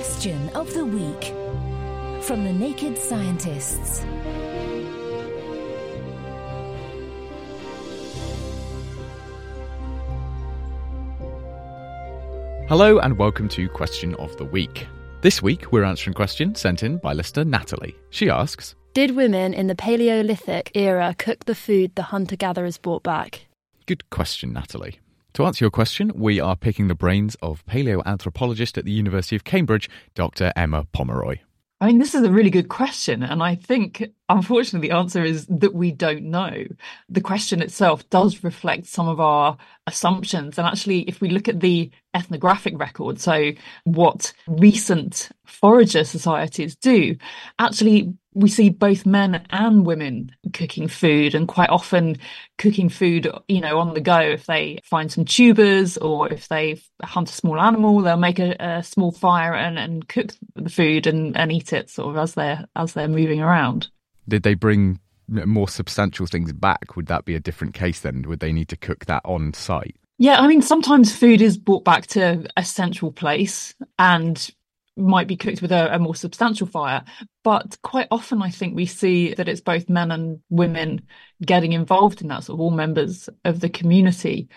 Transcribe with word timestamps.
Question 0.00 0.48
of 0.54 0.72
the 0.72 0.86
Week 0.86 1.24
from 2.24 2.42
the 2.44 2.52
Naked 2.54 2.96
Scientists. 2.96 4.00
Hello 12.66 12.98
and 12.98 13.18
welcome 13.18 13.46
to 13.50 13.68
Question 13.68 14.14
of 14.14 14.34
the 14.38 14.46
Week. 14.46 14.86
This 15.20 15.42
week 15.42 15.70
we're 15.70 15.84
answering 15.84 16.14
questions 16.14 16.58
sent 16.60 16.82
in 16.82 16.96
by 16.96 17.12
listener 17.12 17.44
Natalie. 17.44 17.94
She 18.08 18.30
asks 18.30 18.74
Did 18.94 19.14
women 19.14 19.52
in 19.52 19.66
the 19.66 19.74
Paleolithic 19.74 20.70
era 20.74 21.14
cook 21.18 21.44
the 21.44 21.54
food 21.54 21.94
the 21.94 22.04
hunter 22.04 22.36
gatherers 22.36 22.78
brought 22.78 23.02
back? 23.02 23.48
Good 23.84 24.08
question, 24.08 24.54
Natalie. 24.54 24.98
To 25.34 25.44
answer 25.44 25.64
your 25.64 25.70
question, 25.70 26.10
we 26.14 26.40
are 26.40 26.56
picking 26.56 26.88
the 26.88 26.94
brains 26.94 27.36
of 27.40 27.64
paleoanthropologist 27.66 28.76
at 28.76 28.84
the 28.84 28.90
University 28.90 29.36
of 29.36 29.44
Cambridge, 29.44 29.88
Dr. 30.14 30.52
Emma 30.56 30.86
Pomeroy. 30.92 31.38
I 31.80 31.86
mean, 31.86 31.98
this 31.98 32.14
is 32.14 32.22
a 32.22 32.30
really 32.30 32.50
good 32.50 32.68
question. 32.68 33.22
And 33.22 33.42
I 33.42 33.54
think, 33.54 34.10
unfortunately, 34.30 34.88
the 34.88 34.94
answer 34.94 35.24
is 35.24 35.46
that 35.46 35.74
we 35.74 35.90
don't 35.90 36.22
know. 36.22 36.64
The 37.08 37.20
question 37.20 37.60
itself 37.60 38.08
does 38.10 38.44
reflect 38.44 38.86
some 38.86 39.08
of 39.08 39.20
our 39.20 39.56
assumptions. 39.86 40.56
And 40.56 40.66
actually, 40.66 41.00
if 41.02 41.20
we 41.20 41.30
look 41.30 41.48
at 41.48 41.60
the 41.60 41.90
ethnographic 42.14 42.78
record, 42.78 43.20
so 43.20 43.52
what 43.84 44.32
recent 44.46 45.30
forager 45.44 46.04
societies 46.04 46.76
do, 46.76 47.16
actually, 47.58 48.14
we 48.32 48.48
see 48.48 48.70
both 48.70 49.04
men 49.04 49.44
and 49.50 49.84
women 49.84 50.30
cooking 50.52 50.86
food 50.86 51.34
and 51.34 51.48
quite 51.48 51.70
often 51.70 52.16
cooking 52.58 52.88
food, 52.88 53.28
you 53.48 53.60
know, 53.60 53.80
on 53.80 53.94
the 53.94 54.00
go. 54.00 54.20
If 54.20 54.46
they 54.46 54.78
find 54.84 55.10
some 55.10 55.24
tubers 55.24 55.98
or 55.98 56.32
if 56.32 56.46
they 56.46 56.80
hunt 57.02 57.30
a 57.30 57.34
small 57.34 57.60
animal, 57.60 58.00
they'll 58.00 58.16
make 58.16 58.38
a, 58.38 58.54
a 58.60 58.82
small 58.84 59.10
fire 59.10 59.54
and, 59.54 59.78
and 59.78 60.08
cook 60.08 60.30
the 60.54 60.70
food 60.70 61.08
and, 61.08 61.36
and 61.36 61.50
eat 61.50 61.72
it 61.72 61.90
sort 61.90 62.10
of 62.14 62.22
as 62.22 62.34
they're 62.34 62.64
as 62.76 62.92
they're 62.92 63.08
moving 63.08 63.40
around. 63.40 63.88
Did 64.30 64.44
they 64.44 64.54
bring 64.54 64.98
more 65.28 65.68
substantial 65.68 66.26
things 66.26 66.52
back? 66.52 66.96
Would 66.96 67.06
that 67.06 67.24
be 67.24 67.34
a 67.34 67.40
different 67.40 67.74
case 67.74 68.00
then? 68.00 68.24
Would 68.26 68.40
they 68.40 68.52
need 68.52 68.68
to 68.68 68.76
cook 68.76 69.04
that 69.06 69.22
on 69.24 69.52
site? 69.52 69.96
Yeah, 70.18 70.40
I 70.40 70.46
mean, 70.46 70.62
sometimes 70.62 71.16
food 71.16 71.40
is 71.40 71.56
brought 71.56 71.84
back 71.84 72.06
to 72.08 72.46
a 72.56 72.64
central 72.64 73.10
place 73.10 73.74
and 73.98 74.50
might 74.96 75.26
be 75.26 75.36
cooked 75.36 75.62
with 75.62 75.72
a, 75.72 75.94
a, 75.94 75.98
more 75.98 76.14
substantial 76.14 76.66
fire. 76.66 77.02
But 77.42 77.78
quite 77.82 78.08
often, 78.10 78.42
I 78.42 78.50
think 78.50 78.76
we 78.76 78.86
see 78.86 79.32
that 79.34 79.48
it's 79.48 79.62
both 79.62 79.88
men 79.88 80.10
and 80.10 80.40
women 80.50 81.00
getting 81.44 81.72
involved 81.72 82.20
in 82.20 82.28
that, 82.28 82.44
sort 82.44 82.56
of 82.56 82.60
all 82.60 82.70
members 82.70 83.30
of 83.44 83.60
the 83.60 83.70
community. 83.70 84.48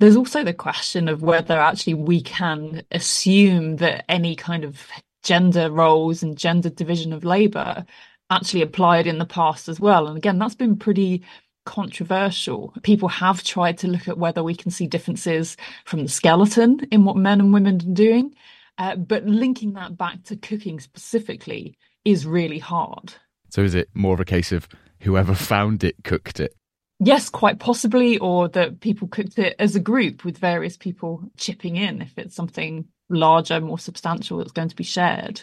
There's 0.00 0.16
also 0.16 0.42
the 0.42 0.54
question 0.54 1.08
of 1.08 1.22
whether 1.22 1.54
actually 1.54 1.94
we 1.94 2.20
can 2.20 2.82
assume 2.90 3.76
that 3.76 4.10
any 4.10 4.34
kind 4.34 4.64
of 4.64 4.84
gender 5.22 5.70
roles 5.70 6.22
and 6.22 6.36
gender 6.36 6.68
division 6.68 7.12
of 7.12 7.24
labour 7.24 7.84
actually 8.32 8.62
applied 8.62 9.06
in 9.06 9.18
the 9.18 9.26
past 9.26 9.68
as 9.68 9.78
well. 9.78 10.06
And 10.08 10.16
again, 10.16 10.38
that's 10.38 10.54
been 10.54 10.76
pretty 10.76 11.22
controversial. 11.64 12.74
People 12.82 13.08
have 13.08 13.44
tried 13.44 13.78
to 13.78 13.88
look 13.88 14.08
at 14.08 14.18
whether 14.18 14.42
we 14.42 14.54
can 14.54 14.70
see 14.70 14.86
differences 14.86 15.56
from 15.84 16.02
the 16.02 16.08
skeleton 16.08 16.80
in 16.90 17.04
what 17.04 17.16
men 17.16 17.40
and 17.40 17.52
women 17.52 17.76
are 17.76 17.92
doing. 17.92 18.34
Uh, 18.78 18.96
but 18.96 19.24
linking 19.26 19.74
that 19.74 19.96
back 19.96 20.22
to 20.24 20.36
cooking 20.36 20.80
specifically 20.80 21.76
is 22.04 22.26
really 22.26 22.58
hard. 22.58 23.14
So 23.50 23.62
is 23.62 23.74
it 23.74 23.88
more 23.94 24.14
of 24.14 24.20
a 24.20 24.24
case 24.24 24.50
of 24.50 24.66
whoever 25.00 25.34
found 25.34 25.84
it 25.84 25.96
cooked 26.04 26.40
it? 26.40 26.56
Yes, 26.98 27.28
quite 27.28 27.58
possibly, 27.58 28.18
or 28.18 28.48
that 28.48 28.80
people 28.80 29.08
cooked 29.08 29.38
it 29.38 29.56
as 29.58 29.74
a 29.74 29.80
group 29.80 30.24
with 30.24 30.38
various 30.38 30.76
people 30.76 31.22
chipping 31.36 31.76
in 31.76 32.00
if 32.00 32.16
it's 32.16 32.34
something 32.34 32.86
larger, 33.10 33.60
more 33.60 33.78
substantial 33.78 34.38
that's 34.38 34.52
going 34.52 34.68
to 34.68 34.76
be 34.76 34.84
shared. 34.84 35.42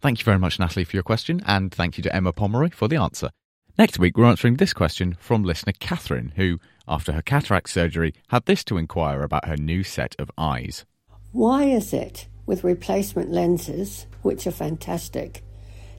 Thank 0.00 0.18
you 0.20 0.24
very 0.24 0.38
much, 0.38 0.58
Natalie, 0.58 0.84
for 0.84 0.96
your 0.96 1.02
question, 1.02 1.42
and 1.46 1.70
thank 1.70 1.98
you 1.98 2.02
to 2.04 2.14
Emma 2.14 2.32
Pomeroy 2.32 2.70
for 2.70 2.88
the 2.88 2.96
answer. 2.96 3.30
Next 3.78 3.98
week, 3.98 4.16
we're 4.16 4.24
answering 4.24 4.56
this 4.56 4.72
question 4.72 5.14
from 5.20 5.44
listener 5.44 5.74
Catherine, 5.78 6.32
who, 6.36 6.58
after 6.88 7.12
her 7.12 7.20
cataract 7.20 7.68
surgery, 7.68 8.14
had 8.28 8.46
this 8.46 8.64
to 8.64 8.78
inquire 8.78 9.22
about 9.22 9.46
her 9.46 9.58
new 9.58 9.82
set 9.82 10.16
of 10.18 10.30
eyes. 10.38 10.86
Why 11.32 11.64
is 11.64 11.92
it 11.92 12.28
with 12.46 12.64
replacement 12.64 13.30
lenses, 13.30 14.06
which 14.22 14.46
are 14.46 14.52
fantastic, 14.52 15.42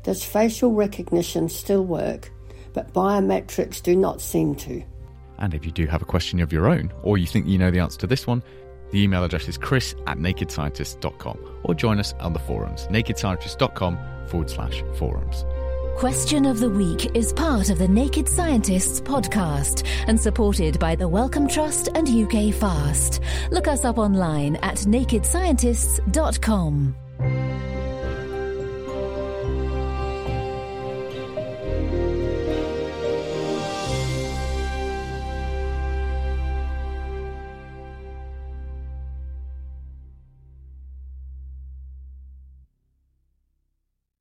does 0.04 0.26
facial 0.26 0.74
recognition 0.74 1.48
still 1.48 1.86
work, 1.86 2.32
but 2.74 2.94
biometrics 2.94 3.84
do 3.84 3.96
not 3.96 4.20
seem 4.20 4.56
to? 4.56 4.84
And 5.38 5.54
if 5.54 5.64
you 5.64 5.72
do 5.72 5.86
have 5.86 6.02
a 6.02 6.06
question 6.06 6.40
of 6.40 6.52
your 6.52 6.68
own, 6.68 6.92
or 7.04 7.20
you 7.20 7.28
think 7.28 7.46
you 7.46 7.60
know 7.60 7.70
the 7.70 7.80
answer 7.80 8.00
to 8.00 8.08
this 8.08 8.26
one, 8.26 8.42
the 8.92 9.02
email 9.02 9.24
address 9.24 9.48
is 9.48 9.58
chris 9.58 9.96
at 10.08 10.18
nakedscientist.com, 10.18 11.38
or 11.64 11.74
join 11.74 12.00
us 12.00 12.14
on 12.20 12.34
the 12.34 12.40
forums, 12.40 12.88
nakedscientist.com 12.88 13.98
forward 14.28 14.50
slash 14.50 14.84
forums. 14.96 15.46
Question 15.98 16.46
of 16.46 16.60
the 16.60 16.70
Week 16.70 17.16
is 17.16 17.32
part 17.34 17.70
of 17.70 17.78
the 17.78 17.88
Naked 17.88 18.28
Scientists 18.28 19.00
podcast 19.02 19.86
and 20.08 20.20
supported 20.20 20.80
by 20.80 20.96
the 20.96 21.08
Wellcome 21.08 21.48
Trust 21.48 21.90
and 21.94 22.10
UK 22.10 22.52
Fast. 22.54 23.22
Look 23.52 23.68
us 23.68 23.86
up 23.86 24.00
online 24.00 24.56
at 24.58 24.78
nakedscientists.com. 24.78 27.01